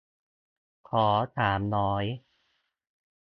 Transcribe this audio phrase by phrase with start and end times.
[0.89, 1.05] ขอ
[1.37, 2.03] สามร้อย